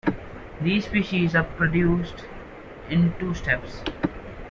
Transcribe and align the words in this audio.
These 0.61 0.85
species 0.85 1.35
are 1.35 1.43
produced 1.43 2.25
in 2.89 3.13
two 3.19 3.35
steps. 3.35 3.83